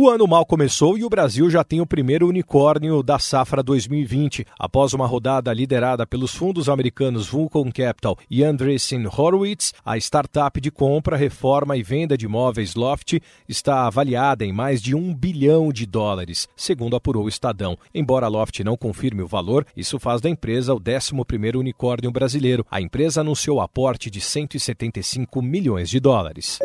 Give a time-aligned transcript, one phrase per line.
[0.00, 4.46] O ano mal começou e o Brasil já tem o primeiro unicórnio da safra 2020.
[4.56, 10.70] Após uma rodada liderada pelos fundos americanos Vulcan Capital e Andreessen Horowitz, a startup de
[10.70, 13.18] compra, reforma e venda de imóveis Loft
[13.48, 17.76] está avaliada em mais de um bilhão de dólares, segundo apurou o Estadão.
[17.92, 22.64] Embora a Loft não confirme o valor, isso faz da empresa o 11º unicórnio brasileiro.
[22.70, 26.60] A empresa anunciou aporte de 175 milhões de dólares.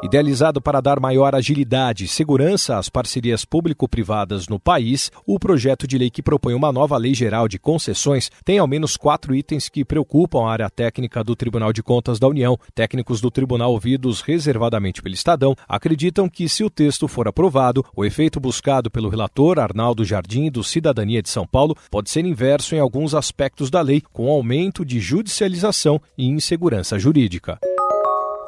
[0.00, 5.98] Idealizado para dar maior agilidade e segurança às parcerias público-privadas no país, o projeto de
[5.98, 9.84] lei que propõe uma nova lei geral de concessões tem ao menos quatro itens que
[9.84, 12.56] preocupam a área técnica do Tribunal de Contas da União.
[12.76, 18.04] Técnicos do tribunal ouvidos reservadamente pelo Estadão acreditam que, se o texto for aprovado, o
[18.04, 22.78] efeito buscado pelo relator Arnaldo Jardim do Cidadania de São Paulo pode ser inverso em
[22.78, 27.58] alguns aspectos da lei, com aumento de judicialização e insegurança jurídica.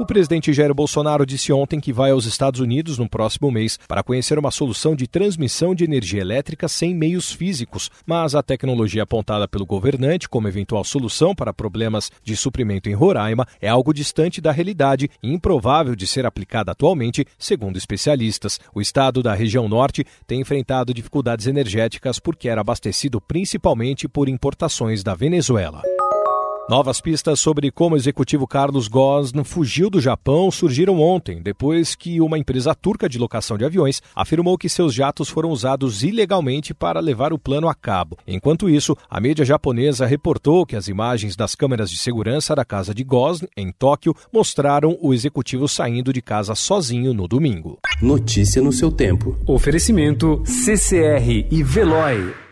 [0.00, 4.02] O presidente Jair Bolsonaro disse ontem que vai aos Estados Unidos no próximo mês para
[4.02, 9.46] conhecer uma solução de transmissão de energia elétrica sem meios físicos, mas a tecnologia apontada
[9.46, 14.52] pelo governante como eventual solução para problemas de suprimento em Roraima é algo distante da
[14.52, 18.58] realidade e improvável de ser aplicada atualmente, segundo especialistas.
[18.74, 25.02] O estado da região norte tem enfrentado dificuldades energéticas porque era abastecido principalmente por importações
[25.02, 25.82] da Venezuela.
[26.70, 32.20] Novas pistas sobre como o executivo Carlos Ghosn fugiu do Japão surgiram ontem, depois que
[32.20, 37.00] uma empresa turca de locação de aviões afirmou que seus jatos foram usados ilegalmente para
[37.00, 38.16] levar o plano a cabo.
[38.24, 42.94] Enquanto isso, a mídia japonesa reportou que as imagens das câmeras de segurança da casa
[42.94, 47.80] de Ghosn, em Tóquio, mostraram o executivo saindo de casa sozinho no domingo.
[48.00, 49.36] Notícia no seu tempo.
[49.44, 52.49] Oferecimento CCR e Veloy.